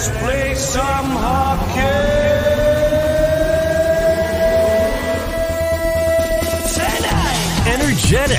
[0.00, 1.78] Let's play some hockey.
[7.68, 8.38] Energetic,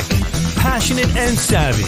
[0.55, 1.84] passionate, and savvy.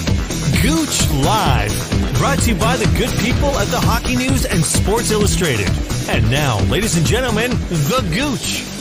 [0.62, 1.74] Gooch Live.
[2.20, 5.72] Brought to you by the good people at the Hockey News and Sports Illustrated.
[6.08, 8.73] And now, ladies and gentlemen, the Gooch.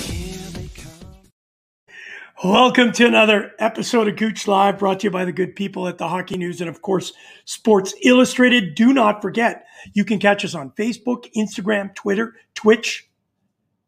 [2.44, 5.98] Welcome to another episode of Gooch Live brought to you by the good people at
[5.98, 7.12] the Hockey News and, of course,
[7.44, 8.74] Sports Illustrated.
[8.74, 13.08] Do not forget, you can catch us on Facebook, Instagram, Twitter, Twitch,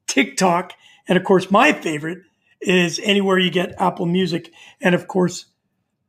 [0.07, 0.73] TikTok,
[1.09, 2.21] and, of course, my favorite
[2.61, 5.47] is anywhere you get Apple Music and, of course,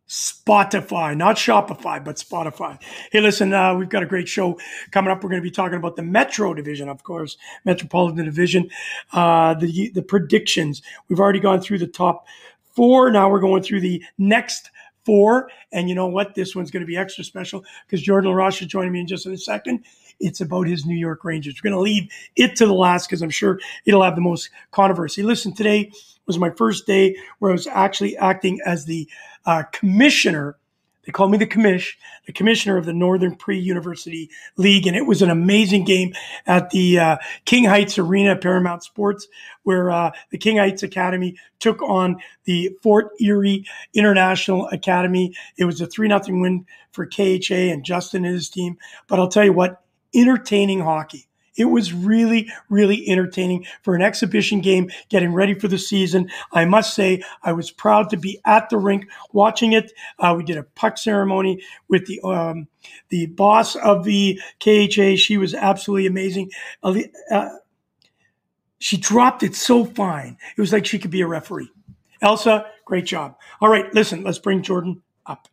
[0.07, 2.81] Spotify, not Shopify, but Spotify.
[3.11, 4.59] Hey, listen, uh, we've got a great show
[4.91, 5.23] coming up.
[5.23, 8.69] We're going to be talking about the Metro Division, of course, Metropolitan Division,
[9.13, 10.81] uh, the the predictions.
[11.07, 12.27] We've already gone through the top
[12.75, 13.09] four.
[13.09, 14.69] Now we're going through the next
[15.05, 15.49] four.
[15.71, 16.35] And you know what?
[16.35, 19.25] This one's going to be extra special because Jordan LaRoche is joining me in just
[19.25, 19.85] in a second.
[20.19, 21.55] It's about his New York Rangers.
[21.57, 24.49] We're going to leave it to the last because I'm sure it'll have the most
[24.71, 25.23] controversy.
[25.23, 25.91] Listen, today
[26.25, 29.07] was my first day where I was actually acting as the
[29.45, 30.57] uh, commissioner.
[31.05, 31.93] They called me the commish,
[32.25, 36.13] the commissioner of the Northern Pre-University League, and it was an amazing game
[36.47, 39.27] at the uh, King Heights Arena, Paramount Sports,
[39.63, 45.35] where uh, the King Heights Academy took on the Fort Erie International Academy.
[45.57, 48.77] It was a three nothing win for KHA and Justin and his team.
[49.07, 49.83] But I'll tell you what,
[50.15, 51.27] entertaining hockey.
[51.57, 56.29] It was really, really entertaining for an exhibition game, getting ready for the season.
[56.51, 59.91] I must say, I was proud to be at the rink watching it.
[60.19, 62.67] Uh, we did a puck ceremony with the um,
[63.09, 65.15] the boss of the KHA.
[65.15, 66.51] She was absolutely amazing.
[66.83, 67.49] Uh,
[68.79, 70.37] she dropped it so fine.
[70.55, 71.71] It was like she could be a referee.
[72.21, 73.37] Elsa, great job.
[73.61, 75.47] All right, listen, let's bring Jordan up.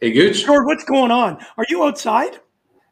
[0.00, 0.44] Hey, Gooch.
[0.44, 1.38] Jordan, what's going on?
[1.56, 2.40] Are you outside?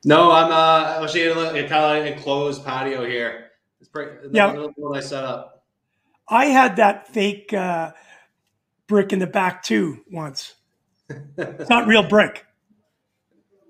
[0.04, 3.50] No, I'm uh, actually in a kind of enclosed patio here.
[3.80, 4.52] It's pretty, yeah.
[4.76, 5.64] what I set up.
[6.28, 7.92] I had that fake uh,
[8.86, 10.54] brick in the back too once.
[11.08, 12.46] it's not real brick.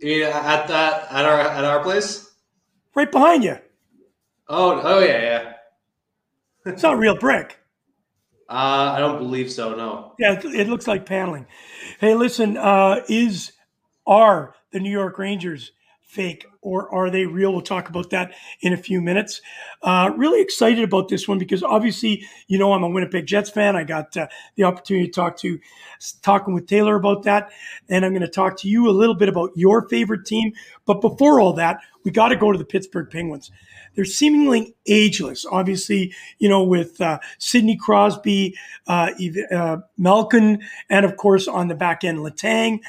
[0.00, 2.30] Yeah, at that at our at our place?
[2.94, 3.58] Right behind you.
[4.48, 5.52] Oh, oh yeah, yeah.
[6.66, 7.58] it's not real brick.
[8.48, 9.74] Uh, I don't believe so.
[9.74, 10.12] No.
[10.18, 11.46] Yeah, it, it looks like paneling.
[11.98, 13.52] Hey, listen, uh, is
[14.06, 15.72] are the New York Rangers
[16.06, 17.52] fake or are they real?
[17.52, 19.40] We'll talk about that in a few minutes.
[19.82, 23.76] Uh, really excited about this one because obviously, you know, I'm a Winnipeg Jets fan.
[23.76, 25.58] I got uh, the opportunity to talk to
[26.22, 27.50] talking with Taylor about that,
[27.88, 30.52] and I'm going to talk to you a little bit about your favorite team.
[30.86, 33.50] But before all that, we got to go to the Pittsburgh Penguins.
[33.94, 35.44] They're seemingly ageless.
[35.50, 38.56] Obviously, you know, with uh, Sidney Crosby,
[38.86, 39.10] uh,
[39.52, 42.80] uh, Malkin, and of course on the back end, Letang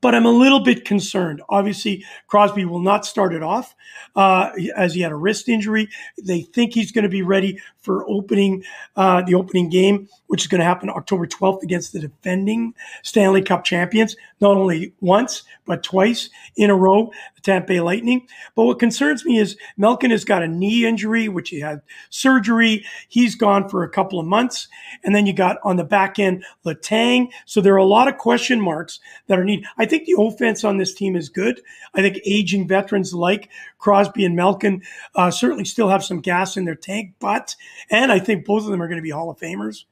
[0.00, 1.42] but I'm a little bit concerned.
[1.48, 3.74] Obviously, Crosby will not start it off
[4.16, 5.88] uh, as he had a wrist injury.
[6.22, 8.64] They think he's going to be ready for opening
[8.96, 13.42] uh, the opening game, which is going to happen October 12th against the defending Stanley
[13.42, 18.26] Cup champions, not only once but twice in a row, the Tampa Bay Lightning.
[18.56, 21.80] But what concerns me is Malkin has got a knee injury, which he had
[22.10, 22.84] surgery.
[23.08, 24.68] He's gone for a couple of months,
[25.04, 27.28] and then you got on the back end Letang.
[27.46, 29.66] So there are a lot of question marks that are needed.
[29.78, 31.60] I think the offense on this team is good.
[31.94, 34.82] I think aging veterans like Crosby and Malkin
[35.14, 37.54] uh, certainly still have some gas in their tank, but
[37.90, 39.84] and I think both of them are going to be Hall of Famers.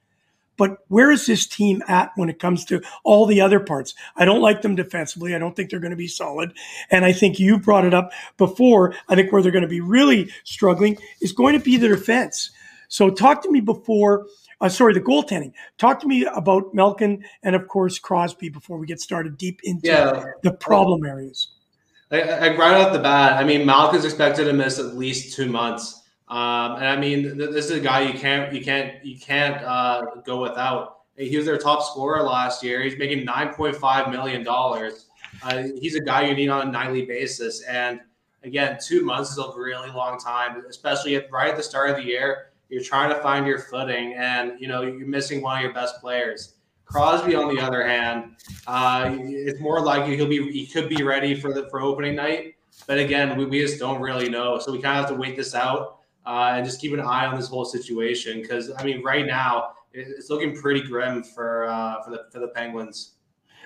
[0.57, 3.95] But where is this team at when it comes to all the other parts?
[4.17, 5.35] I don't like them defensively.
[5.35, 6.53] I don't think they're going to be solid.
[6.91, 8.95] And I think you brought it up before.
[9.09, 12.51] I think where they're going to be really struggling is going to be the defense.
[12.89, 14.27] So talk to me before.
[14.61, 15.53] Uh, sorry, the goaltending.
[15.79, 19.87] Talk to me about Malkin and of course Crosby before we get started deep into
[19.87, 20.25] yeah.
[20.43, 21.53] the problem areas.
[22.11, 25.47] I, I, right off the bat, I mean Malkin's expected to miss at least two
[25.47, 26.03] months.
[26.29, 30.07] Um, and I mean, this is a guy you can't you can't you can't uh,
[30.27, 30.97] go without.
[31.17, 32.83] He was their top scorer last year.
[32.83, 35.07] He's making nine point five million dollars.
[35.43, 37.63] Uh, he's a guy you need on a nightly basis.
[37.63, 38.01] And
[38.43, 41.97] again, two months is a really long time, especially at, right at the start of
[41.97, 42.51] the year.
[42.69, 46.01] You're trying to find your footing, and you know you're missing one of your best
[46.01, 46.55] players.
[46.85, 48.37] Crosby, on the other hand,
[48.67, 52.55] uh, it's more likely he'll be he could be ready for the for opening night.
[52.87, 55.37] But again, we, we just don't really know, so we kind of have to wait
[55.37, 59.03] this out uh, and just keep an eye on this whole situation because I mean,
[59.03, 63.15] right now it's looking pretty grim for uh, for the for the Penguins.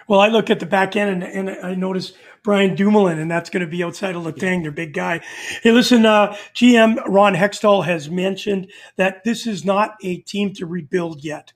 [0.09, 2.13] Well, I look at the back end and, and I notice
[2.43, 5.21] Brian Dumoulin, and that's going to be outside of Letang, their big guy.
[5.63, 10.67] Hey, listen, uh, GM Ron Hextall has mentioned that this is not a team to
[10.67, 11.53] rebuild yet.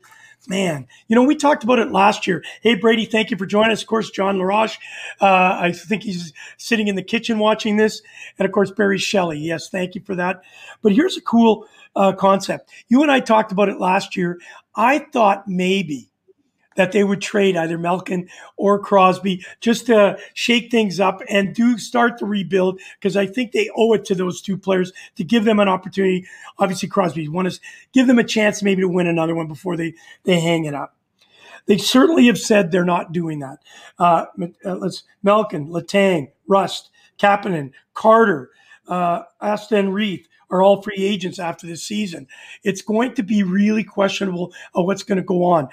[0.49, 2.44] man, you know, we talked about it last year.
[2.61, 3.83] Hey, Brady, thank you for joining us.
[3.83, 4.79] Of course, John LaRoche,
[5.21, 8.00] uh, I think he's sitting in the kitchen watching this.
[8.39, 9.41] And of course, Barry Shelley.
[9.41, 10.43] Yes, thank you for that.
[10.82, 11.67] But here's a cool
[11.97, 12.71] uh, concept.
[12.87, 14.39] You and I talked about it last year.
[14.77, 16.11] I thought maybe
[16.76, 21.78] that they would trade either Malkin or Crosby just to shake things up and do
[21.78, 25.44] start the rebuild because I think they owe it to those two players to give
[25.44, 26.26] them an opportunity.
[26.58, 27.61] Obviously, Crosby want to
[27.93, 29.94] give them a chance maybe to win another one before they
[30.25, 30.96] they hang it up.
[31.67, 33.58] They certainly have said they're not doing that.
[33.99, 34.26] Uh,
[34.64, 38.50] uh let's Malkin, Letang, Rust, Kapanen, Carter,
[38.87, 42.29] uh, Aston-Reese are all free agents after this season.
[42.62, 45.69] It's going to be really questionable of what's going to go on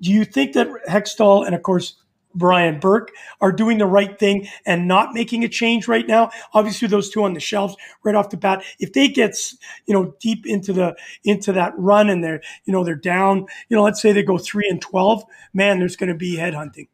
[0.00, 1.94] do you think that Hextall and of course
[2.34, 3.10] Brian Burke
[3.40, 6.30] are doing the right thing and not making a change right now?
[6.54, 8.62] Obviously, those two on the shelves right off the bat.
[8.78, 9.36] If they get
[9.86, 13.76] you know deep into the into that run and they're you know they're down, you
[13.76, 16.88] know, let's say they go three and twelve, man, there's going to be headhunting.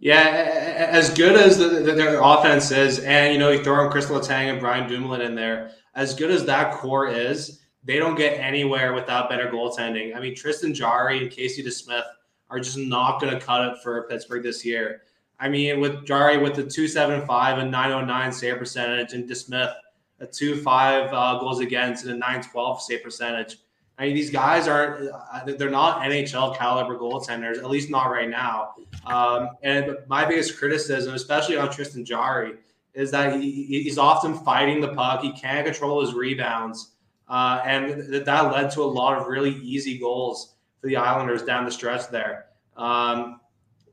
[0.00, 3.90] Yeah, as good as the, the, their offense is, and you know you throw in
[3.90, 8.16] Chris Letang and Brian Dumoulin in there, as good as that core is, they don't
[8.16, 10.14] get anywhere without better goaltending.
[10.14, 12.04] I mean, Tristan Jarry and Casey DeSmith
[12.50, 15.02] are just not going to cut it for Pittsburgh this year.
[15.40, 19.74] I mean, with Jarry with the 275 and 909 save percentage, and DeSmith
[20.20, 23.56] a 2 5 uh, goals against and a 912 save percentage.
[23.98, 28.28] I mean, these guys aren't, uh, they're not NHL caliber goaltenders, at least not right
[28.28, 28.74] now.
[29.06, 32.58] Um, and my biggest criticism, especially on Tristan Jarry,
[32.92, 35.22] is that he, he's often fighting the puck.
[35.22, 36.96] He can't control his rebounds.
[37.28, 41.42] Uh, and th- that led to a lot of really easy goals for the Islanders
[41.42, 42.46] down the stretch there.
[42.76, 43.40] Um,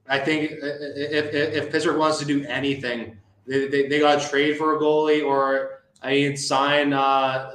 [0.07, 3.17] I think if, if, if, Pittsburgh wants to do anything,
[3.47, 7.51] they, they, they got to trade for a goalie or I mean sign uh,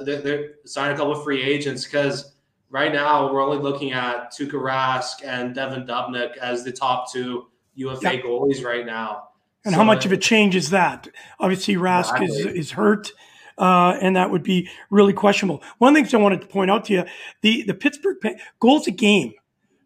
[0.65, 2.33] sign a couple of free agents because
[2.69, 7.47] right now we're only looking at Tuukka Rask and Devan Dubnyk as the top two
[7.75, 8.25] UFA yep.
[8.25, 9.29] goalies right now.
[9.63, 11.07] And so, how much of a change is that?
[11.39, 12.27] Obviously, Rask exactly.
[12.27, 13.13] is is hurt
[13.57, 15.63] uh, and that would be really questionable.
[15.77, 17.03] One of the things I wanted to point out to you:
[17.41, 18.17] the the Pittsburgh
[18.59, 19.33] goals a game,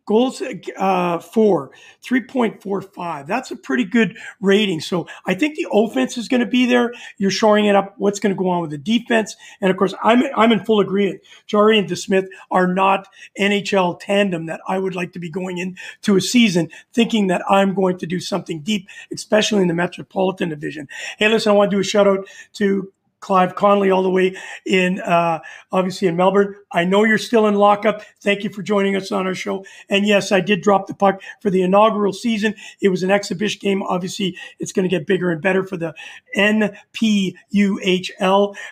[0.05, 0.41] goals
[0.77, 1.71] uh, for
[2.03, 3.27] 3.45.
[3.27, 4.79] That's a pretty good rating.
[4.79, 6.93] So I think the offense is going to be there.
[7.17, 7.95] You're shoring it up.
[7.97, 9.35] What's going to go on with the defense?
[9.61, 11.21] And of course, I'm I'm in full agreement.
[11.47, 13.07] Jarry and DeSmith are not
[13.39, 17.73] NHL tandem that I would like to be going into a season thinking that I'm
[17.73, 20.87] going to do something deep, especially in the Metropolitan Division.
[21.17, 24.35] Hey, listen, I want to do a shout out to Clive Conley, all the way
[24.65, 25.39] in, uh,
[25.71, 26.55] obviously in Melbourne.
[26.71, 28.03] I know you're still in lockup.
[28.21, 29.65] Thank you for joining us on our show.
[29.89, 32.53] And yes, I did drop the puck for the inaugural season.
[32.81, 33.81] It was an exhibition game.
[33.81, 35.95] Obviously, it's going to get bigger and better for the
[36.37, 36.75] NPUHL,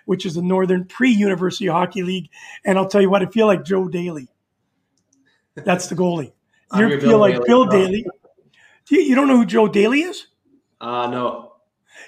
[0.05, 2.29] which is the Northern Pre-University Hockey League.
[2.63, 4.29] And I'll tell you what, I feel like Joe Daley.
[5.55, 6.33] That's the goalie.
[6.75, 7.47] You feel like Daly.
[7.47, 8.05] Bill Daly.
[8.89, 10.25] You don't know who Joe Daley is?
[10.81, 11.52] Uh, no.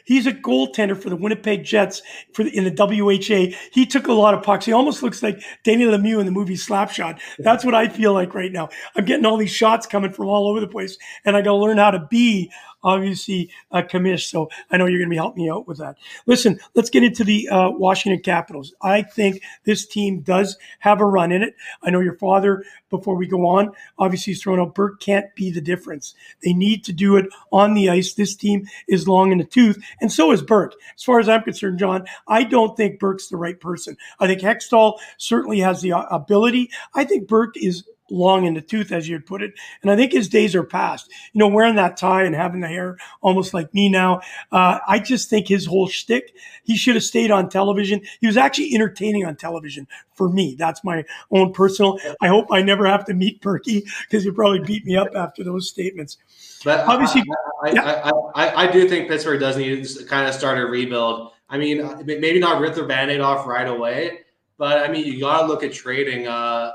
[0.04, 2.02] He's a goaltender for the Winnipeg Jets
[2.34, 3.58] for the, in the WHA.
[3.72, 4.66] He took a lot of pucks.
[4.66, 7.20] He almost looks like Danny Lemieux in the movie Slapshot.
[7.40, 8.70] That's what I feel like right now.
[8.96, 11.56] I'm getting all these shots coming from all over the place, and I got to
[11.56, 12.52] learn how to be
[12.86, 14.30] obviously a commish.
[14.30, 15.98] So I know you're going to be helping me out with that.
[16.26, 18.74] Listen, let's get into the uh, Washington Capitals.
[18.82, 21.56] I think this team does have a run in it.
[21.84, 25.52] I know your father, before we go on, obviously he's thrown out Burke can't be
[25.52, 26.14] the difference.
[26.44, 28.14] They need to do it on the ice.
[28.14, 30.76] This team is long in the tooth, and so is Burke.
[30.96, 33.98] As far as I'm concerned, John, I don't think Burke's the right person.
[34.20, 36.70] I think Hextall certainly has the uh, ability.
[36.94, 39.54] I think Burke is long in the tooth, as you'd put it.
[39.82, 41.10] And I think his days are past.
[41.34, 44.22] You know, wearing that tie and having the hair almost like me now.
[44.52, 46.34] Uh, I just think his whole shtick,
[46.64, 48.02] he should have stayed on television.
[48.22, 50.56] He was actually entertaining on television for me.
[50.58, 52.00] That's my own personal.
[52.22, 55.44] I hope I never have to meet Burkie because he probably beat me up after
[55.44, 56.18] those statements.
[56.64, 57.24] But obviously,
[57.64, 58.12] I, I, yeah.
[58.36, 61.32] I, I, I do think Pittsburgh does need to kind of start a rebuild.
[61.48, 64.22] I mean, maybe not rip their band-aid off right away,
[64.58, 66.32] but I mean, you got to look at trading uh,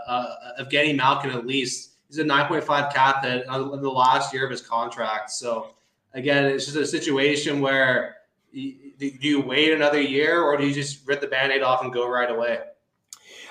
[0.07, 1.93] uh, Evgeny Malkin at least.
[2.09, 5.31] He's a 9.5 cap in, in the last year of his contract.
[5.31, 5.75] So
[6.13, 8.17] again, it's just a situation where
[8.53, 12.09] do you wait another year or do you just rip the band-aid off and go
[12.09, 12.59] right away?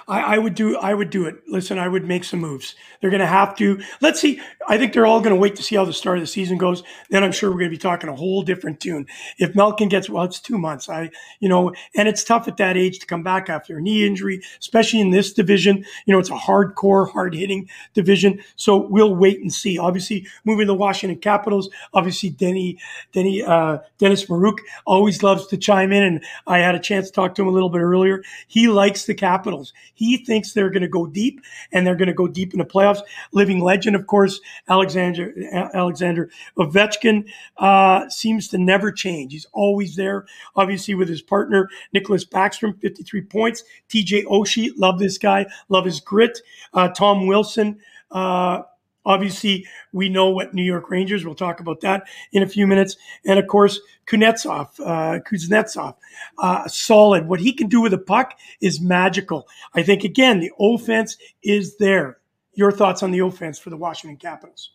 [0.10, 1.36] I, I, would do I would do it.
[1.48, 2.75] Listen, I would make some moves.
[3.00, 3.80] They're going to have to.
[4.01, 4.42] Let's see.
[4.68, 6.58] I think they're all going to wait to see how the start of the season
[6.58, 6.82] goes.
[7.12, 9.06] Then I'm sure we're going to be talking a whole different tune.
[9.38, 10.89] If Malkin gets well, it's two months.
[10.89, 14.06] I you know, and it's tough at that age to come back after a knee
[14.06, 15.86] injury, especially in this division.
[16.08, 18.42] You know, it's a hardcore, hard hitting division.
[18.56, 19.78] So we'll wait and see.
[19.78, 21.70] Obviously, moving the Washington Capitals.
[21.94, 22.80] Obviously, Denny
[23.12, 27.13] Denny uh, Dennis Maruk always loves to chime in, and I had a chance to
[27.13, 28.24] talk to him a little bit earlier.
[28.48, 31.41] He likes the Capitals He thinks they're going to go deep
[31.74, 33.01] and they're going to go deep in the playoffs.
[33.34, 34.39] Living legend, of course,
[34.70, 35.34] Alexander
[35.74, 37.27] Alexander Ovechkin
[37.58, 39.34] uh, seems to never change.
[39.34, 40.25] He's always there.
[40.56, 43.65] Obviously, with his partner Nicklas Backstrom, 53 points.
[43.89, 46.39] TJ Oshie, love this guy, love his grit.
[46.74, 47.79] Uh, Tom Wilson.
[48.10, 48.62] Uh,
[49.06, 51.25] Obviously, we know what New York Rangers.
[51.25, 52.98] We'll talk about that in a few minutes.
[53.25, 55.96] And of course, Kuznetsov, uh, Kuznetsov,
[56.38, 57.27] uh, solid.
[57.27, 59.48] What he can do with a puck is magical.
[59.74, 62.18] I think again, the offense is there.
[62.53, 64.72] Your thoughts on the offense for the Washington Capitals?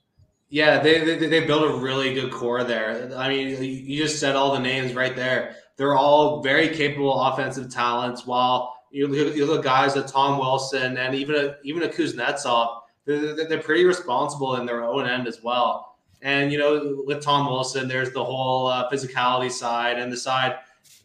[0.48, 3.10] Yeah, they, they they built a really good core there.
[3.16, 5.56] I mean, you just said all the names right there.
[5.76, 8.24] They're all very capable offensive talents.
[8.24, 12.82] While you look, you look guys like Tom Wilson and even a, even a Kuznetsov
[13.04, 15.96] they're, they're pretty responsible in their own end as well.
[16.22, 20.56] And you know, with Tom Wilson, there's the whole uh, physicality side and the side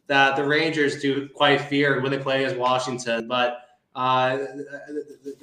[0.07, 3.27] that the Rangers do quite fear when they play as Washington.
[3.27, 3.61] But
[3.95, 4.37] uh,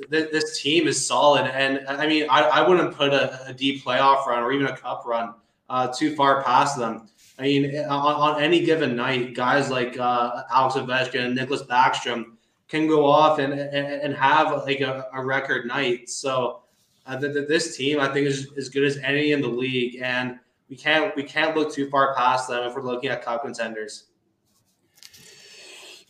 [0.08, 4.24] this team is solid, and I mean, I, I wouldn't put a, a, deep playoff
[4.24, 5.34] run or even a cup run
[5.68, 7.08] uh, too far past them.
[7.38, 12.35] I mean, on, on any given night, guys like uh, Alex Ovechkin Nicklas Backstrom
[12.68, 16.08] can go off and and, and have like a, a record night.
[16.10, 16.62] So
[17.06, 20.00] uh, the, the, this team, I think, is as good as any in the league,
[20.02, 23.42] and we can't we can't look too far past them if we're looking at cup
[23.42, 24.06] contenders.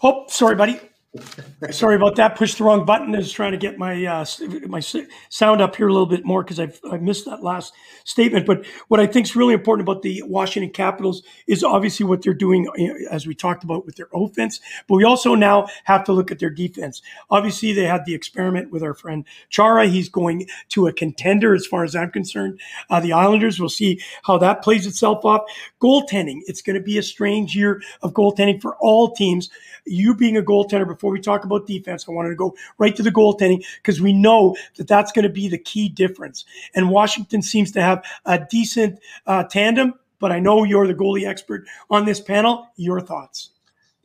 [0.02, 0.80] Oh, sorry, buddy.
[1.70, 2.36] Sorry about that.
[2.36, 3.14] Pushed the wrong button.
[3.14, 4.26] I was trying to get my uh,
[4.66, 4.80] my
[5.30, 7.72] sound up here a little bit more because I've I missed that last
[8.04, 8.44] statement.
[8.44, 12.34] But what I think is really important about the Washington Capitals is obviously what they're
[12.34, 12.66] doing,
[13.10, 14.60] as we talked about with their offense.
[14.86, 17.00] But we also now have to look at their defense.
[17.30, 19.86] Obviously, they had the experiment with our friend Chara.
[19.86, 22.60] He's going to a contender, as far as I'm concerned.
[22.90, 23.58] Uh, the Islanders.
[23.58, 25.50] We'll see how that plays itself off.
[25.80, 26.40] Goaltending.
[26.48, 29.48] It's going to be a strange year of goaltending for all teams.
[29.86, 33.02] You being a goaltender before we talk about defense, I wanted to go right to
[33.02, 36.44] the goaltending because we know that that's going to be the key difference.
[36.74, 41.26] And Washington seems to have a decent uh, tandem, but I know you're the goalie
[41.26, 42.68] expert on this panel.
[42.76, 43.50] Your thoughts?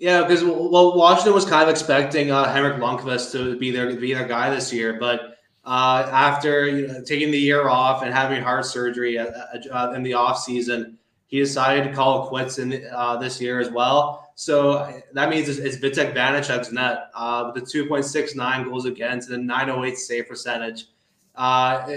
[0.02, 4.14] Yeah, because well, Washington was kind of expecting uh, Henrik Lundqvist to be their be
[4.16, 8.42] their guy this year, but uh, after you know, taking the year off and having
[8.42, 9.30] heart surgery uh,
[9.72, 10.98] uh in the off season,
[11.32, 14.34] he decided to call quits in uh, this year as well.
[14.36, 19.44] So that means it's, it's Vitek Vanecek's net uh, with the 2.69 goals against and
[19.44, 20.88] the 908 save percentage.
[21.36, 21.88] Uh,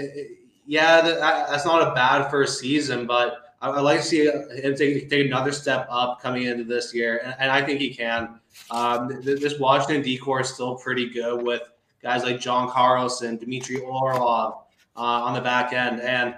[0.65, 4.73] yeah, that, that's not a bad first season, but I, would like to see him
[4.73, 8.39] take, take another step up coming into this year, and, and I think he can.
[8.71, 11.61] Um, this Washington D corps is still pretty good with
[12.01, 14.65] guys like John Carlson, Dmitry Orlov
[14.95, 16.35] uh, on the back end, and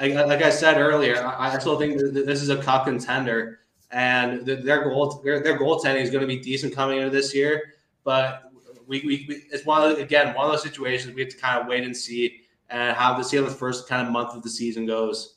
[0.00, 3.60] like I said earlier, I, still think this is a cup contender
[3.90, 7.74] and their goal their, their goaltending is going to be decent coming into this year.
[8.02, 8.50] But
[8.86, 11.38] we, we, we, it's one of the, again one of those situations we have to
[11.38, 14.34] kind of wait and see and how to see how the first kind of month
[14.34, 15.34] of the season goes.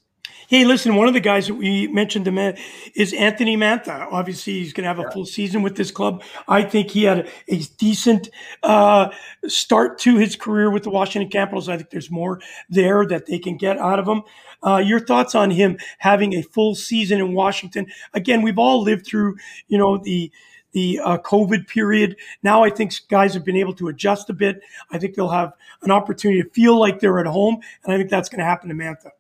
[0.47, 2.25] Hey, listen, one of the guys that we mentioned
[2.95, 4.07] is Anthony Mantha.
[4.09, 6.23] Obviously, he's going to have a full season with this club.
[6.47, 8.29] I think he had a, a decent
[8.63, 9.09] uh,
[9.47, 11.67] start to his career with the Washington Capitals.
[11.67, 14.23] I think there's more there that they can get out of him.
[14.63, 17.87] Uh, your thoughts on him having a full season in Washington?
[18.13, 19.37] Again, we've all lived through,
[19.67, 20.31] you know, the
[20.71, 22.17] the uh, COVID period.
[22.43, 24.61] Now I think guys have been able to adjust a bit.
[24.91, 28.09] I think they'll have an opportunity to feel like they're at home, and I think
[28.09, 29.11] that's going to happen to Mantha.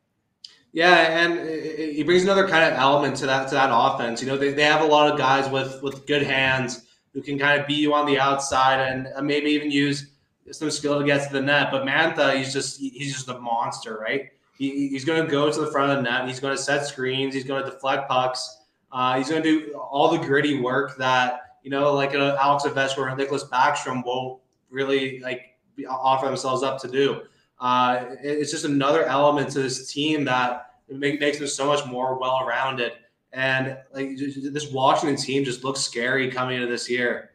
[0.73, 1.49] Yeah, and
[1.95, 4.21] he brings another kind of element to that to that offense.
[4.21, 7.39] You know, they, they have a lot of guys with with good hands who can
[7.39, 10.11] kind of beat you on the outside and maybe even use
[10.51, 11.69] some skill to get to the net.
[11.71, 14.29] But Mantha, he's just he's just a monster, right?
[14.57, 16.27] He, he's going to go to the front of the net.
[16.27, 17.33] He's going to set screens.
[17.33, 18.61] He's going to deflect pucks.
[18.91, 22.63] Uh, he's going to do all the gritty work that you know, like uh, Alex
[22.63, 25.57] Ovechkin or Nicklas Backstrom won't really like
[25.89, 27.23] offer themselves up to do.
[27.59, 32.93] Uh, it's just another element to this team that makes them so much more well-rounded.
[33.33, 37.31] And like this Washington team just looks scary coming into this year.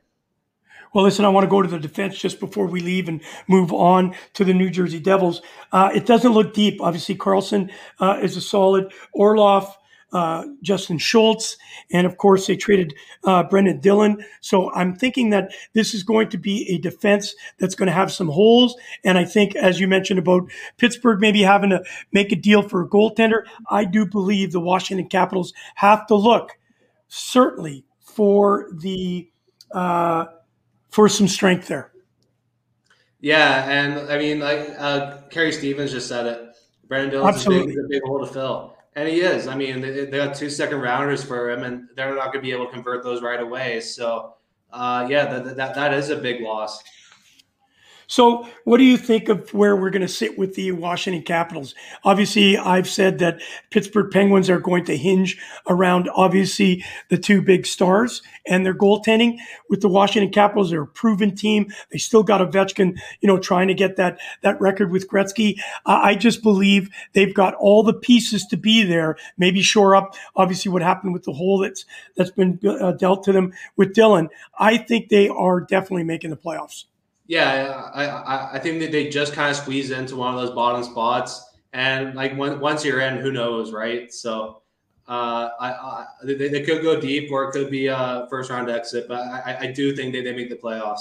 [0.92, 3.72] Well, listen, I want to go to the defense just before we leave and move
[3.72, 5.40] on to the New Jersey Devils.
[5.72, 6.82] Uh, it doesn't look deep.
[6.82, 8.92] Obviously, Carlson uh, is a solid.
[9.14, 9.74] Orlov,
[10.12, 11.56] uh, Justin Schultz,
[11.90, 12.94] and of course they traded
[13.24, 14.22] uh, Brendan Dillon.
[14.42, 18.12] So I'm thinking that this is going to be a defense that's going to have
[18.12, 18.76] some holes.
[19.02, 21.82] And I think, as you mentioned about Pittsburgh maybe having to
[22.12, 26.58] make a deal for a goaltender, I do believe the Washington Capitals have to look
[27.08, 29.30] certainly for the
[29.74, 30.26] uh,
[30.92, 31.90] for some strength there.
[33.20, 36.54] Yeah, and I mean, like uh, Kerry Stevens just said it.
[36.86, 37.72] Brendan Dillon's Absolutely.
[37.72, 39.48] a big, a big hole to fill, and he is.
[39.48, 42.40] I mean, they, they got two second rounders for him, and they're not going to
[42.42, 43.80] be able to convert those right away.
[43.80, 44.34] So,
[44.72, 46.82] uh, yeah, that, that that is a big loss.
[48.12, 51.74] So, what do you think of where we're going to sit with the Washington Capitals?
[52.04, 53.40] Obviously, I've said that
[53.70, 59.38] Pittsburgh Penguins are going to hinge around obviously the two big stars and their goaltending.
[59.70, 61.72] With the Washington Capitals, they're a proven team.
[61.90, 65.58] They still got Ovechkin, you know, trying to get that that record with Gretzky.
[65.86, 69.16] I just believe they've got all the pieces to be there.
[69.38, 73.32] Maybe shore up, obviously, what happened with the hole that's that's been uh, dealt to
[73.32, 74.28] them with Dillon.
[74.58, 76.84] I think they are definitely making the playoffs.
[77.26, 80.54] Yeah, I, I, I think that they just kind of squeeze into one of those
[80.54, 84.12] bottom spots, and like when, once you're in, who knows, right?
[84.12, 84.62] So,
[85.08, 88.68] uh, I, I they, they could go deep, or it could be a first round
[88.68, 91.00] exit, but I, I do think that they make the playoffs.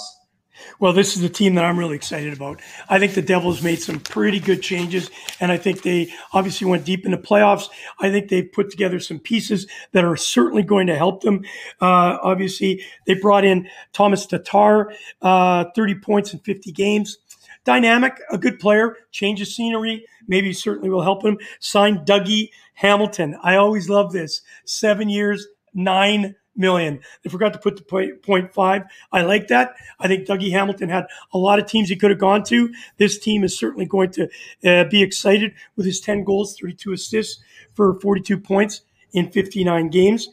[0.78, 2.60] Well, this is the team that I'm really excited about.
[2.88, 6.84] I think the Devils made some pretty good changes, and I think they obviously went
[6.84, 7.68] deep in the playoffs.
[8.00, 11.44] I think they've put together some pieces that are certainly going to help them.
[11.80, 14.92] Uh, obviously, they brought in Tomas Tatar,
[15.22, 17.18] uh, 30 points in 50 games.
[17.64, 21.38] Dynamic, a good player, change of scenery, maybe certainly will help him.
[21.60, 23.38] Signed Dougie Hamilton.
[23.42, 24.42] I always love this.
[24.64, 27.00] Seven years, nine million.
[27.22, 28.82] They forgot to put the point, point five.
[29.10, 29.74] I like that.
[29.98, 32.72] I think Dougie Hamilton had a lot of teams he could have gone to.
[32.98, 34.28] This team is certainly going to
[34.64, 37.42] uh, be excited with his 10 goals, 32 assists
[37.74, 38.82] for 42 points
[39.12, 40.28] in 59 games.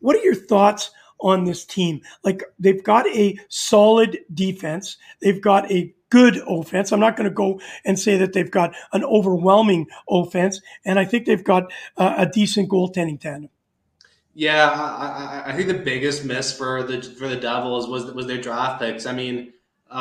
[0.00, 2.00] What are your thoughts on this team?
[2.22, 4.96] Like they've got a solid defense.
[5.20, 6.92] They've got a good offense.
[6.92, 10.60] I'm not going to go and say that they've got an overwhelming offense.
[10.84, 13.50] And I think they've got uh, a decent goaltending tandem.
[14.38, 18.38] Yeah, I, I, think the biggest miss for the for the Devils was was their
[18.38, 19.06] draft picks.
[19.06, 19.54] I mean,
[19.90, 19.94] uh,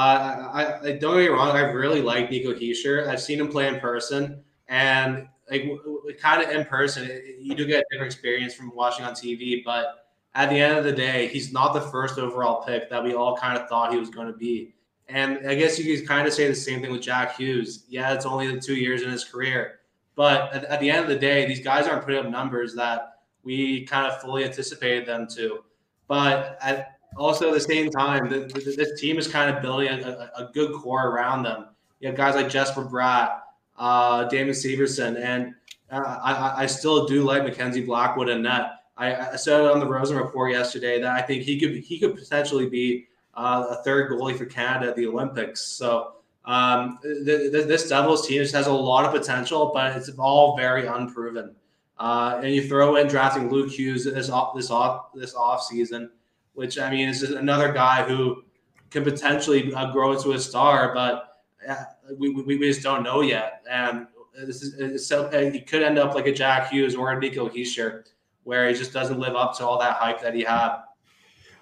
[0.52, 3.08] I, I, don't get me wrong, I really like Nico Hischier.
[3.08, 5.72] I've seen him play in person, and like
[6.20, 9.64] kind of in person, you do get a different experience from watching on TV.
[9.64, 13.14] But at the end of the day, he's not the first overall pick that we
[13.14, 14.76] all kind of thought he was going to be.
[15.08, 17.86] And I guess you could kind of say the same thing with Jack Hughes.
[17.88, 19.80] Yeah, it's only the two years in his career,
[20.18, 23.15] but at, at the end of the day, these guys aren't putting up numbers that
[23.46, 25.64] we kind of fully anticipated them to.
[26.08, 29.88] But at also at the same time, the, the, this team is kind of building
[29.88, 31.68] a, a, good core around them.
[32.02, 33.40] You have guys like Jesper Bratt,
[33.78, 35.54] uh, Damon Severson, and
[35.90, 38.82] uh, I, I, still do like Mackenzie Blackwood and net.
[38.98, 42.16] I, I, said on the Rosen report yesterday that I think he could he could
[42.16, 43.06] potentially be
[43.36, 45.62] uh, a third goalie for Canada at the Olympics.
[45.62, 50.10] So um, the, the, this Devils team just has a lot of potential, but it's
[50.18, 51.56] all very unproven.
[51.98, 56.10] Uh, and you throw in drafting Luke Hughes this off this off this off season,
[56.54, 58.44] which I mean is another guy who
[58.90, 61.76] can potentially uh, grow into a star, but uh,
[62.18, 63.64] we, we, we, just don't know yet.
[63.70, 64.08] And
[64.46, 68.04] this is so he could end up like a Jack Hughes or a Nico Hischier,
[68.44, 70.78] where he just doesn't live up to all that hype that he had.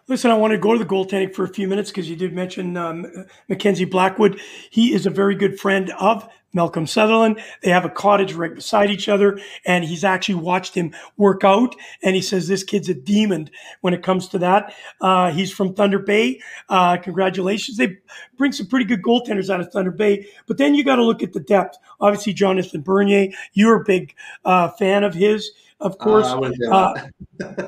[0.07, 2.33] Listen, I want to go to the goaltending for a few minutes because you did
[2.33, 3.05] mention um,
[3.47, 4.37] Mackenzie Blackwood.
[4.69, 7.41] He is a very good friend of Malcolm Sutherland.
[7.61, 11.73] They have a cottage right beside each other, and he's actually watched him work out.
[12.03, 14.73] And he says this kid's a demon when it comes to that.
[14.99, 16.41] Uh, he's from Thunder Bay.
[16.67, 17.77] Uh, congratulations.
[17.77, 17.97] They
[18.37, 20.27] bring some pretty good goaltenders out of Thunder Bay.
[20.47, 21.77] But then you got to look at the depth.
[22.01, 24.13] Obviously, Jonathan Bernier, you're a big
[24.43, 25.49] uh, fan of his
[25.83, 26.25] of course.
[26.25, 26.93] Uh,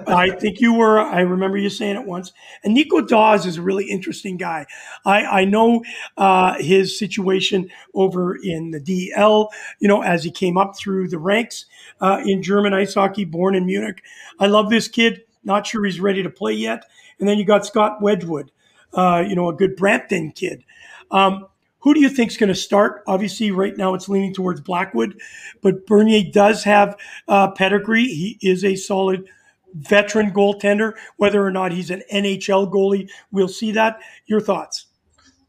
[0.08, 1.00] I think you were.
[1.00, 2.32] I remember you saying it once.
[2.64, 4.66] And Nico Daws is a really interesting guy.
[5.06, 5.84] I, I know
[6.18, 9.50] uh, his situation over in the DL,
[9.80, 11.66] you know, as he came up through the ranks
[12.00, 14.02] uh, in German ice hockey, born in Munich.
[14.40, 15.24] I love this kid.
[15.44, 16.86] Not sure he's ready to play yet.
[17.20, 18.52] And then you got Scott Wedgwood,
[18.94, 20.64] uh, you know, a good Brampton kid.
[21.12, 21.48] Um,
[21.86, 23.04] who do you think is going to start?
[23.06, 25.22] Obviously, right now it's leaning towards Blackwood,
[25.62, 28.06] but Bernier does have uh, pedigree.
[28.06, 29.30] He is a solid
[29.76, 30.94] veteran goaltender.
[31.18, 34.00] Whether or not he's an NHL goalie, we'll see that.
[34.26, 34.88] Your thoughts?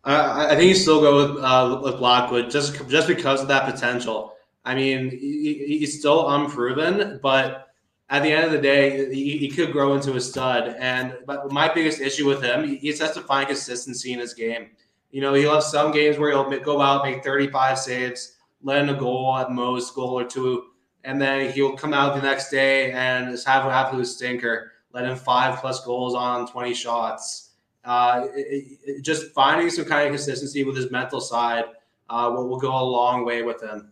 [0.05, 4.35] I think you still go with, uh, with Blackwood just just because of that potential.
[4.63, 7.69] I mean, he, he's still unproven, but
[8.11, 10.77] at the end of the day, he, he, could grow into a stud.
[10.79, 14.69] And but my biggest issue with him, he has to find consistency in his game.
[15.17, 18.91] You know, he'll have some games where he'll go out, make 35 saves, let in
[18.91, 20.65] a goal at most, goal or two,
[21.05, 25.07] and then he'll come out the next day and just have an absolute stinker, let
[25.07, 27.53] in five plus goals on 20 shots.
[27.83, 31.65] Uh, it, it, just finding some kind of consistency with his mental side
[32.11, 33.91] uh, will, will go a long way with him.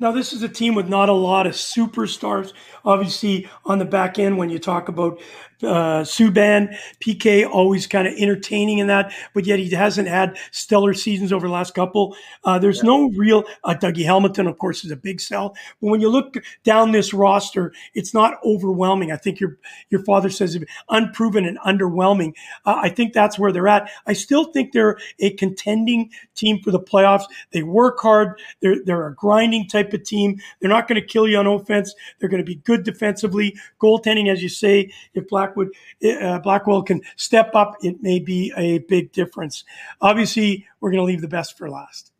[0.00, 2.52] Now, this is a team with not a lot of superstars.
[2.84, 5.20] Obviously, on the back end, when you talk about
[5.62, 10.94] uh, Subban, PK, always kind of entertaining in that, but yet he hasn't had stellar
[10.94, 12.16] seasons over the last couple.
[12.44, 12.88] Uh, there's yeah.
[12.88, 15.56] no real uh, Dougie Hamilton, of course, is a big sell.
[15.80, 19.12] But when you look down this roster, it's not overwhelming.
[19.12, 19.56] I think your
[19.90, 22.34] your father says unproven and underwhelming.
[22.64, 23.90] Uh, I think that's where they're at.
[24.06, 27.24] I still think they're a contending team for the playoffs.
[27.52, 28.40] They work hard.
[28.60, 30.40] They're they're a grinding type of team.
[30.60, 31.94] They're not going to kill you on offense.
[32.18, 33.56] They're going to be good defensively.
[33.80, 35.70] Goaltending, as you say, if Blackwood
[36.02, 39.64] uh, Blackwell can step up, it may be a big difference.
[40.00, 42.12] Obviously, we're going to leave the best for last.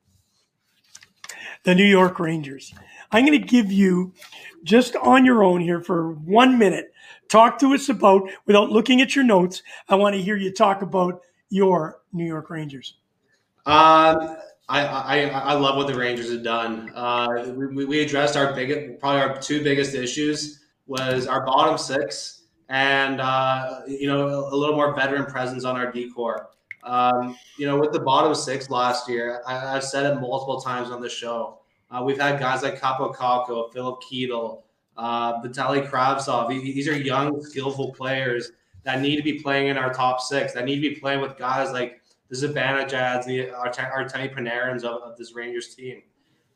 [1.63, 2.75] The New York Rangers.
[3.11, 4.13] I'm going to give you
[4.65, 6.93] just on your own here for one minute.
[7.29, 10.83] Talk to us about, without looking at your notes, I want to hear you talk
[10.83, 12.97] about your New York Rangers.
[13.67, 14.37] Um,
[14.69, 16.91] I, I, I love what the Rangers have done.
[16.95, 22.45] Uh, we, we addressed our biggest, probably our two biggest issues was our bottom six
[22.69, 26.51] and uh, you know a, little more veteran presence on our D corps.
[26.83, 30.91] Um, you know, with the bottom six last year, I, have said it multiple times
[30.91, 31.61] on the show.
[31.91, 34.63] Uh, we've had guys like Kakko, Filip Chytil,
[34.97, 36.49] uh, Vitaly Kravtsov.
[36.49, 38.53] These are young, skillful players
[38.85, 40.53] that need to be playing in our top six.
[40.53, 45.17] That need to be playing with guys like the Zibanejad, the Artemi Panarins of, of,
[45.17, 46.03] this Rangers team.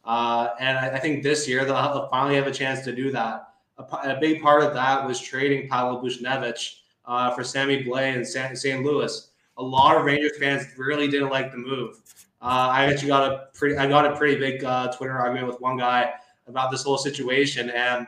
[0.05, 3.49] Uh, and I, I, think this year they'll finally have a chance to do that.
[3.79, 8.59] A, a big part of that was trading Pavel Buchnevich uh, for Sammy Blais and
[8.59, 8.83] St.
[8.85, 9.31] Louis.
[9.59, 12.01] A lot of Rangers fans really didn't like the move.
[12.41, 15.61] Uh, I actually got a pretty, I got a pretty big uh, Twitter argument with
[15.61, 16.13] one guy
[16.47, 17.69] about this whole situation.
[17.71, 18.07] And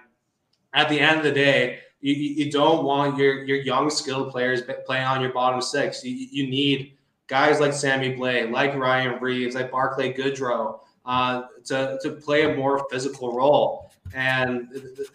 [0.73, 4.63] at the end of the day, you, you don't want your your young skilled players
[4.87, 6.05] playing on your bottom six.
[6.05, 6.97] You, you need
[7.31, 12.57] guys like Sammy Blais, like Ryan Reaves, like Barclay Goodrow, uh, to, to play a
[12.57, 13.93] more physical role.
[14.13, 14.69] And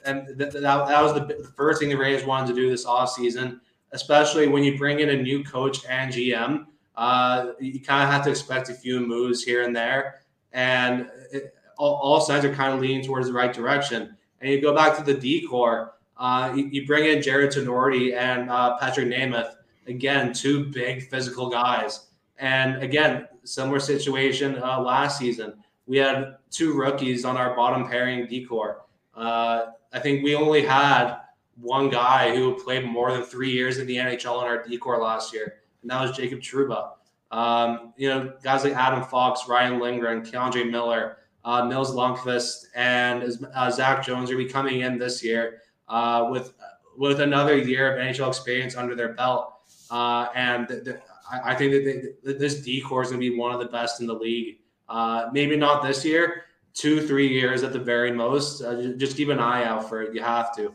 [0.06, 3.60] and that, that was the first thing the Rangers wanted to do this offseason,
[3.92, 6.66] especially when you bring in a new coach and GM.
[6.96, 10.22] Uh, you kind of have to expect a few moves here and there.
[10.54, 14.16] And it, all, all sides are kind of leaning towards the right direction.
[14.40, 18.16] And you go back to the D corps, uh, you, you, bring in Jared Tinordi
[18.16, 19.56] and uh, Patrik Nemeth
[19.88, 22.08] Again, two big physical guys.
[22.38, 25.54] And again, similar situation uh, last season.
[25.88, 28.82] We had two rookies on our bottom pairing D corps.
[29.16, 31.18] Uh, I think we only had
[31.62, 35.02] one guy who played more than three years in the NHL on our D corps
[35.02, 36.92] last year, and that was Jacob Trouba.
[37.32, 43.48] Um, you know, guys like Adam Fox, Ryan Lindgren, K'Andre Miller, uh, Nils Lundkvist, and
[43.54, 46.54] uh, Zach Jones are be coming in this year uh, with
[46.98, 49.55] with another year of NHL experience under their belt.
[49.90, 51.00] Uh, and
[51.32, 54.02] I, think that, they, this D corps is going to be one of the best
[54.02, 54.60] in the league.
[54.88, 56.44] Uh, maybe not this year,
[56.74, 58.62] two, three years at the very most.
[58.62, 60.14] Uh, just keep an eye out for it.
[60.14, 60.74] You have to.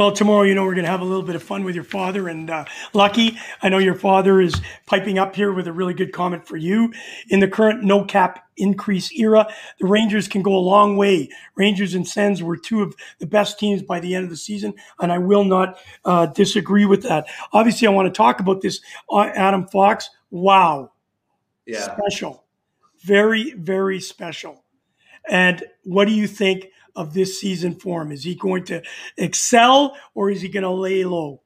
[0.00, 1.84] Well, tomorrow, you know, we're going to have a little bit of fun with your
[1.84, 2.26] father.
[2.26, 6.10] And uh, Lucky, I know your father is piping up here with a really good
[6.10, 6.90] comment for you.
[7.28, 9.46] In the current no cap increase era,
[9.78, 11.28] the Rangers can go a long way.
[11.54, 14.72] Rangers and Sens were two of the best teams by the end of the season,
[15.00, 17.26] and I will not uh, disagree with that.
[17.52, 18.80] Obviously, I want to talk about this.
[19.10, 20.92] Uh, Adam Fox, wow.
[21.66, 21.94] Yeah.
[21.94, 22.46] Special.
[23.02, 24.64] Very, very special.
[25.28, 26.68] And what do you think?
[26.96, 28.12] Of this season for him?
[28.12, 28.82] Is he going to
[29.16, 31.40] excel or is he going to lay low?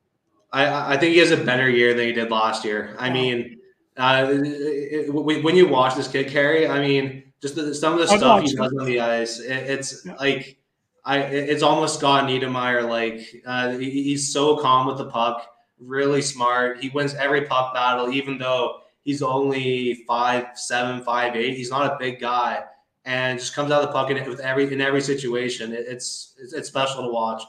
[0.52, 2.94] I, I think he has a better year than he did last year.
[2.98, 3.58] I mean,
[3.96, 7.98] uh, it, it, when you watch this kid carry, I mean, just the, some of
[7.98, 10.14] the stuff he does on the ice, it, it's yeah.
[10.14, 10.58] like
[11.04, 12.88] I, it's almost Scott Niedermayer.
[12.88, 15.46] Like uh, he, he's so calm with the puck,
[15.78, 16.80] really smart.
[16.80, 21.56] He wins every puck battle, even though he's only five seven, five eight.
[21.56, 22.62] He's not a big guy,
[23.04, 25.72] and just comes out of the puck in, with every in every situation.
[25.72, 27.42] It, it's, it's it's special to watch.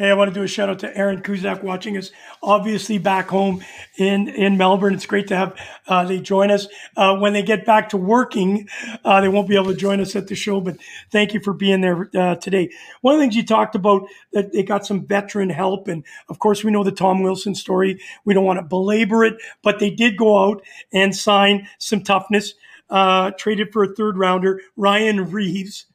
[0.00, 2.10] Hey, I want to do a shout out to Aaron Kuzak watching us,
[2.42, 3.62] obviously back home
[3.98, 4.94] in, in Melbourne.
[4.94, 5.54] It's great to have
[5.88, 6.68] uh, they join us.
[6.96, 8.66] Uh, when they get back to working,
[9.04, 10.78] uh, they won't be able to join us at the show, but
[11.12, 12.70] thank you for being there uh, today.
[13.02, 16.38] One of the things you talked about that they got some veteran help, and of
[16.38, 18.00] course we know the Tom Wilson story.
[18.24, 20.62] We don't want to belabor it, but they did go out
[20.94, 22.54] and sign some toughness
[22.90, 25.86] uh, traded for a third rounder, Ryan Reaves.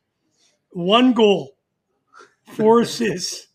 [0.72, 1.56] One goal,
[2.46, 3.48] four assists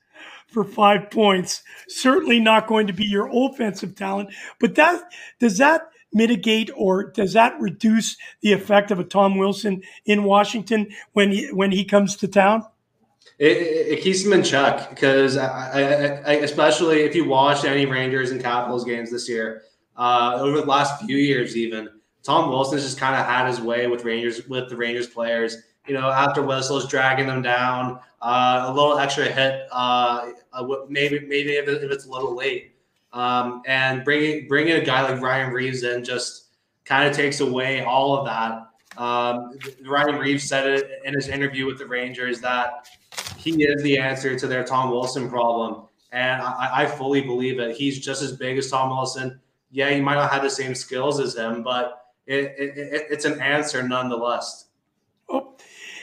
[0.47, 1.63] for five points.
[1.89, 5.03] Certainly not going to be your offensive talent, but that
[5.39, 10.89] does that mitigate or does that reduce the effect of a Tom Wilson in Washington
[11.13, 12.65] when he when he comes to town?
[13.39, 15.83] It, it keeps him in check because I, I,
[16.27, 19.63] I, especially if you watch any Rangers and Capitals games this year,
[19.97, 21.89] uh, over the last few years, even
[22.23, 25.57] Tom Wilson just kind of had his way with Rangers with the Rangers players.
[25.87, 31.21] you know, after whistles, dragging them down, uh, a little extra hit, uh, uh maybe
[31.21, 32.73] maybe if, it's a little late,
[33.13, 36.49] um, and bringing bringing a guy like Ryan Reaves in just
[36.85, 38.67] kind of takes away all of that.
[39.01, 42.89] Um, Ryan Reaves said it in his interview with the Rangers that
[43.39, 47.75] he is the answer to their Tom Wilson problem, and I, I fully believe it.
[47.75, 49.41] He's just as big as Tom Wilson.
[49.71, 53.41] Yeah, he might not have the same skills as him, but it, it, it's an
[53.41, 54.67] answer nonetheless.
[55.29, 55.57] Oh,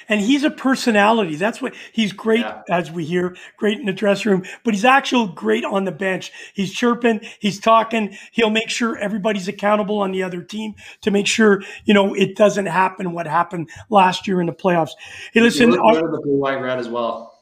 [0.10, 1.36] and he's a personality.
[1.36, 2.62] That's what he's great, yeah.
[2.70, 6.32] as we hear, great in the dressing room, but he's actually great on the bench.
[6.54, 8.18] He's chirping, he's talking.
[8.32, 12.36] He'll make sure everybody's accountable on the other team to make sure you know it
[12.36, 14.92] doesn't happen what happened last year in the playoffs.
[15.34, 17.34] Hey, listen, he looks good in the blue, white, red as well.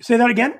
[0.00, 0.58] Say that again.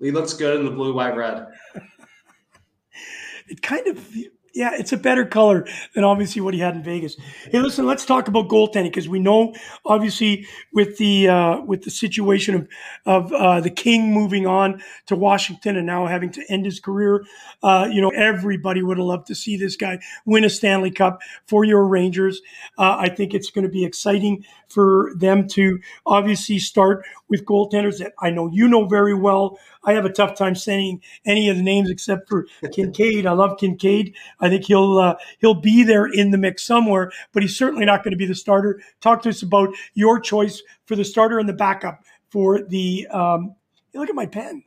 [0.00, 1.46] He looks good in the blue, white, red.
[3.48, 4.16] it kind of
[4.54, 7.16] yeah, it's a better color than obviously what he had in Vegas.
[7.50, 9.52] Hey, listen, let's talk about goaltending because we know
[9.84, 12.68] obviously with the uh, with the situation of
[13.04, 17.24] of uh, the King moving on to Washington and now having to end his career,
[17.62, 21.20] uh, you know, everybody would have loved to see this guy win a Stanley Cup
[21.46, 22.40] for your Rangers.
[22.78, 27.98] Uh, I think it's going to be exciting for them to obviously start with goaltenders
[27.98, 29.58] that I know you know very well.
[29.84, 33.26] I have a tough time saying any of the names except for Kinkaid.
[33.26, 34.14] I love Kinkaid.
[34.44, 38.04] I think he'll uh, he'll be there in the mix somewhere, but he's certainly not
[38.04, 38.80] going to be the starter.
[39.00, 43.06] Talk to us about your choice for the starter and the backup for the.
[43.08, 43.56] Um,
[43.94, 44.62] look at my pen,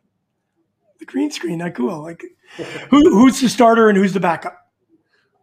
[0.97, 1.59] the green screen.
[1.59, 2.01] That cool.
[2.01, 2.23] Like,
[2.89, 4.57] who, who's the starter and who's the backup?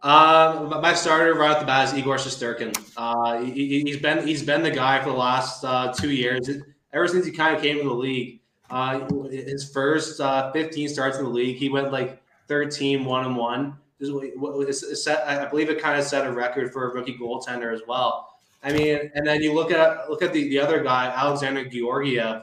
[0.03, 2.77] Um, my starter right off the bat is Igor Shesterkin.
[2.97, 6.49] Uh, he, has been he's been the guy for the last uh, two years,
[6.93, 8.41] ever since he kind of came to the league.
[8.69, 13.37] Uh, his first uh, 15 starts in the league, he went like 13 one and
[13.37, 13.77] one.
[14.01, 18.35] Set, I believe it kind of set a record for a rookie goaltender as well.
[18.63, 22.41] I mean, and then you look at look at the, the other guy, Alexander Georgiev.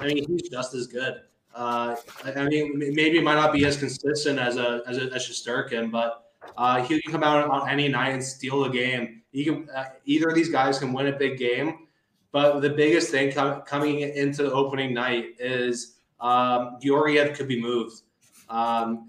[0.00, 1.22] I mean, he's just as good.
[1.54, 5.28] Uh, I mean, maybe it might not be as consistent as a as a as
[5.28, 6.24] Shesterkin, but
[6.56, 9.22] uh, he can come out on any night and steal the game.
[9.32, 11.88] He can uh, either of these guys can win a big game,
[12.32, 17.60] but the biggest thing com- coming into the opening night is um, Georgiev could be
[17.60, 18.02] moved.
[18.48, 19.08] Um,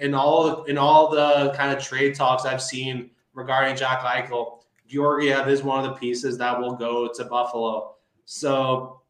[0.00, 5.48] in all in all the kind of trade talks I've seen regarding Jack Eichel, Georgiev
[5.48, 7.94] is one of the pieces that will go to Buffalo.
[8.24, 9.00] So,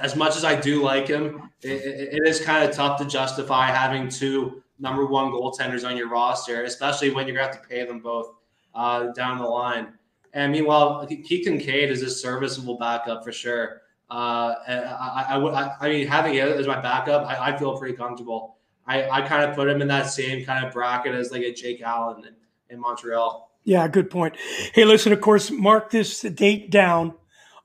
[0.00, 1.68] as much as I do like him, it,
[2.14, 6.64] it is kind of tough to justify having two number one goaltenders on your roster,
[6.64, 8.34] especially when you're going to have to pay them both
[8.74, 9.94] uh, down the line.
[10.34, 13.82] And meanwhile, Keith Kinkaid is a serviceable backup for sure.
[14.10, 17.96] Uh, I, I, I, I, mean, having it as my backup, I, I feel pretty
[17.96, 18.56] comfortable.
[18.92, 21.52] I, I kind of put him in that same kind of bracket as like a
[21.52, 22.34] Jake Allen in,
[22.74, 23.50] in Montreal.
[23.64, 24.36] Yeah, good point.
[24.74, 27.14] Hey, listen, of course, mark this date down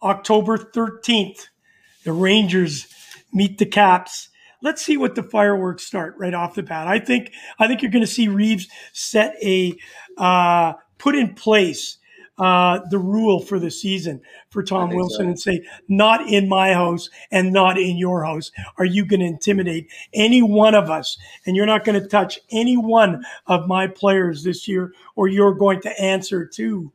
[0.01, 1.47] October 13th.
[2.05, 2.87] The Rangers
[3.33, 4.29] meet the Caps.
[4.61, 6.87] Let's see what the fireworks start right off the bat.
[6.87, 9.75] I think I think you're going to see Reaves set a
[10.17, 11.96] uh, put in place
[12.37, 15.27] uh, the rule for the season for Tom Wilson so.
[15.27, 19.25] and say, not in my house and not in your house are you going to
[19.25, 21.17] intimidate any one of us.
[21.45, 25.55] And you're not going to touch any one of my players this year, or you're
[25.55, 26.91] going to answer to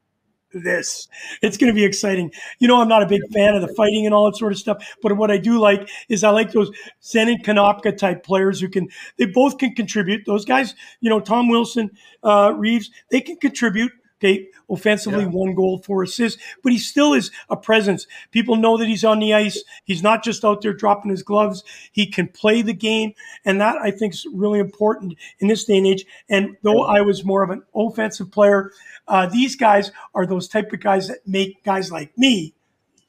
[0.55, 1.09] this.
[1.41, 2.31] It's going to be exciting.
[2.59, 4.59] You know, I'm not a big fan of the fighting and all that sort of
[4.59, 6.71] stuff, but what I do like is I like those
[7.03, 10.25] Zenon Konopka type players who can, they both can contribute.
[10.27, 11.91] Those guys, you know, Tom Wilson,
[12.23, 13.93] uh, Reaves, they can contribute.
[14.23, 15.31] Okay, offensively, yeah.
[15.31, 18.07] one goal, four assists, but he still is a presence.
[18.31, 19.65] People know that he's on the ice.
[19.85, 21.65] He's not just out there dropping his gloves.
[21.91, 25.79] He can play the game, and that I think is really important in this day
[25.79, 26.05] and age.
[26.29, 28.71] And though I was more of an offensive player,
[29.09, 32.55] uh, these guys are those type of guys that make guys like me.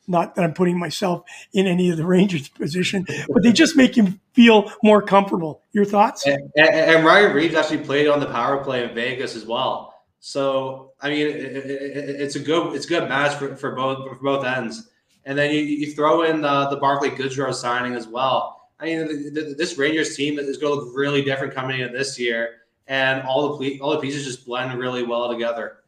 [0.08, 3.96] Not that I'm putting myself in any of the Rangers' position, but they just make
[3.96, 5.62] him feel more comfortable.
[5.74, 6.26] Your thoughts?
[6.26, 9.93] And, and, and Ryan Reaves actually played on the power play in Vegas as well.
[10.26, 14.08] So I mean, it, it, it's a good it's a good match for, for both
[14.08, 14.90] for both ends.
[15.26, 18.70] And then you, you throw in the, the Barclay Goodrow signing as well.
[18.80, 21.92] I mean, the, the, this Rangers team is going to look really different coming in
[21.92, 25.80] this year, and all the all the pieces just blend really well together.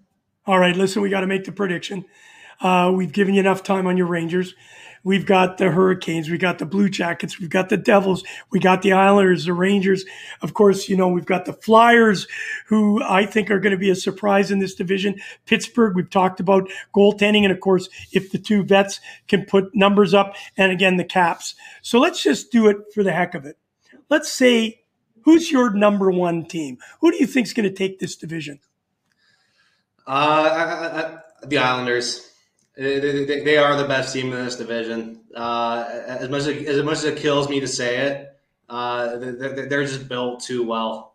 [0.46, 2.04] All right, listen, we got to make the prediction.
[2.60, 4.54] Uh, we've given you enough time on your Rangers.
[5.06, 8.82] We've got the Hurricanes, We've got the Blue Jackets, we've got the Devils, we got
[8.82, 10.04] the Islanders, the Rangers.
[10.42, 12.28] Of course, you know, we've got the Flyers,
[12.66, 15.22] who I think are going to be a surprise in this division.
[15.46, 17.44] Pittsburgh, we've talked about goaltending.
[17.44, 21.54] And of course, if the two vets can put numbers up, and again, the Caps.
[21.84, 23.60] So let's just do it for the heck of it.
[24.10, 24.82] Let's say,
[25.22, 26.80] who's your number one team?
[27.02, 28.60] Who do you think is going to take this division?
[30.08, 32.35] Uh, I, I, the Islanders.
[32.78, 35.22] They, they, they are the best team in this division.
[35.34, 38.38] Uh, as much as, as much as it kills me to say it,
[38.70, 41.15] uh, they're, they're just built too well.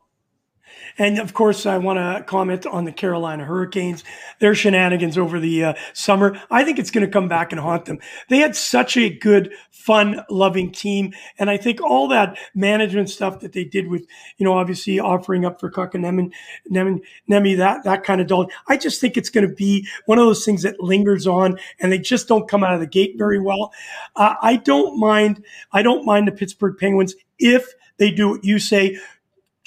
[0.99, 4.05] And of course, I want to comment on the Carolina Hurricanes,
[4.39, 6.41] their shenanigans over the uh, summer.
[6.51, 7.99] I think it's going to come back and haunt them.
[8.29, 11.13] They had such a good, fun loving team.
[11.39, 15.45] And I think all that management stuff that they did with, you know, obviously offering
[15.45, 16.33] up for Kotkaniemi,
[16.69, 18.51] Nemi, that, that kind of doll.
[18.69, 21.91] I just think it's going to be one of those things that lingers on and
[21.91, 23.73] they just don't come out of the gate very well.
[24.17, 28.59] Uh, I don't mind, I don't mind the Pittsburgh Penguins if they do what you
[28.59, 28.99] say,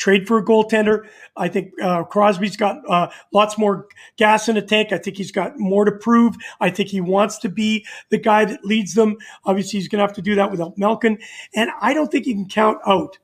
[0.03, 1.05] trade for a goaltender.
[1.37, 3.87] I think uh, Crosby's got uh, lots more
[4.17, 4.91] gas in the tank.
[4.91, 6.35] I think he's got more to prove.
[6.59, 9.15] I think he wants to be the guy that leads them.
[9.45, 11.19] Obviously, he's going to have to do that without Malkin.
[11.55, 13.17] And I don't think you can count out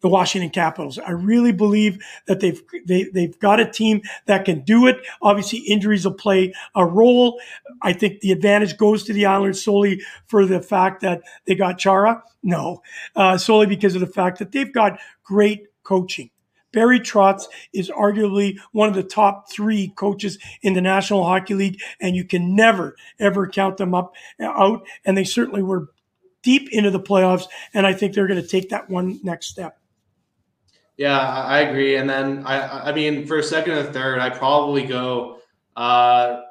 [0.00, 0.98] the Washington Capitals.
[0.98, 4.96] I really believe that they've they, they've got a team that can do it.
[5.20, 7.38] Obviously, injuries will play a role.
[7.82, 11.78] I think the advantage goes to the Islanders solely for the fact that they got
[11.78, 12.22] Chara.
[12.42, 12.80] No,
[13.14, 16.28] uh, solely because of the fact that they've got great coaching.
[16.70, 21.80] Barry Trotz is arguably one of the top three coaches in the National Hockey League,
[21.98, 24.86] and you can never, ever count them up out.
[25.06, 25.88] And they certainly were
[26.42, 29.78] deep into the playoffs, and I think they're going to take that one next step.
[30.98, 31.96] Yeah, I agree.
[31.96, 35.38] And then I, I mean, for a second and third, I probably go
[35.74, 36.42] uh,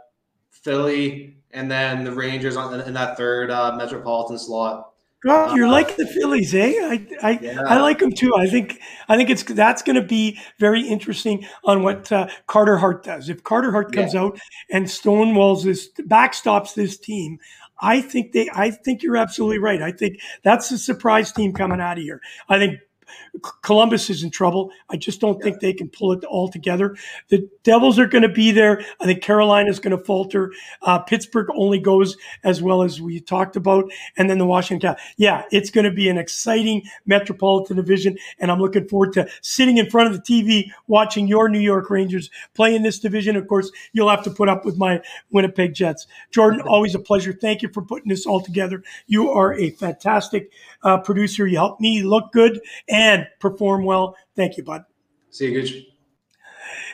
[0.49, 4.93] Philly and then the Rangers on in that third uh, metropolitan slot.
[5.23, 6.73] God, you're uh, like the Phillies, eh?
[6.79, 7.61] I I, yeah.
[7.63, 8.35] I like them too.
[8.35, 12.77] I think I think it's that's going to be very interesting on what uh, Carter
[12.77, 13.27] Hart does.
[13.27, 14.21] If Carter Hart comes yeah.
[14.21, 14.39] out
[14.71, 17.39] and Stonewalls this backstops this team,
[17.79, 18.49] I think they.
[18.53, 19.81] I think you're absolutely right.
[19.81, 22.21] I think that's the surprise team coming out of here.
[22.47, 22.79] I think
[23.61, 24.71] Columbus is in trouble.
[24.89, 25.43] I just don't yeah.
[25.43, 26.95] think they can pull it all together.
[27.29, 28.83] The Devils are going to be there.
[28.99, 30.51] I think Carolina is going to falter.
[30.81, 34.95] Uh, Pittsburgh only goes as well as we talked about, and then the Washington.
[35.17, 39.77] Yeah, it's going to be an exciting Metropolitan Division, and I'm looking forward to sitting
[39.77, 43.35] in front of the TV watching your New York Rangers play in this division.
[43.35, 45.01] Of course, you'll have to put up with my
[45.31, 46.07] Winnipeg Jets.
[46.31, 47.33] Jordan, always a pleasure.
[47.33, 48.83] Thank you for putting this all together.
[49.07, 50.51] You are a fantastic
[50.83, 51.47] uh, producer.
[51.47, 53.06] You help me look good and
[53.39, 54.15] perform well.
[54.35, 54.83] Thank you, bud.
[55.29, 55.73] See you, Gooch.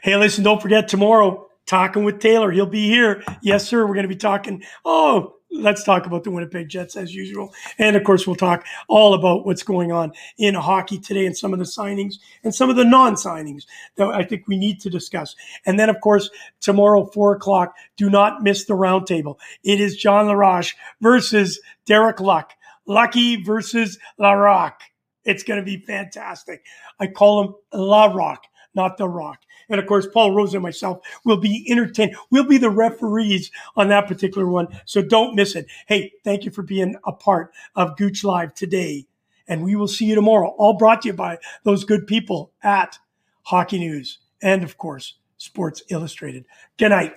[0.01, 2.51] Hey, listen, don't forget tomorrow, talking with Taylor.
[2.51, 3.23] He'll be here.
[3.41, 3.85] Yes, sir.
[3.85, 4.63] We're going to be talking.
[4.83, 7.53] Oh, let's talk about the Winnipeg Jets as usual.
[7.77, 11.53] And of course, we'll talk all about what's going on in hockey today and some
[11.53, 13.63] of the signings and some of the non signings
[13.95, 15.35] that I think we need to discuss.
[15.65, 19.37] And then, of course, tomorrow, four o'clock, do not miss the roundtable.
[19.63, 22.51] It is John LaRoche versus Derek Luck.
[22.85, 24.81] Lucky versus La Rock.
[25.25, 26.63] It's going to be fantastic.
[26.99, 28.43] I call him La Rock,
[28.75, 29.39] not The Rock.
[29.69, 32.15] And of course, Paul Rosa and myself will be entertained.
[32.29, 34.67] We'll be the referees on that particular one.
[34.85, 35.67] So don't miss it.
[35.87, 39.05] Hey, thank you for being a part of Gooch Live today.
[39.47, 40.49] And we will see you tomorrow.
[40.57, 42.97] All brought to you by those good people at
[43.43, 46.45] Hockey News and, of course, Sports Illustrated.
[46.77, 47.13] Good night.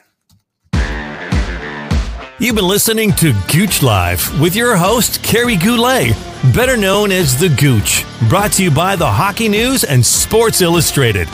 [2.38, 6.14] You've been listening to Gooch Live with your host, Kerry Goulet,
[6.54, 11.28] better known as The Gooch, brought to you by the Hockey News and Sports Illustrated.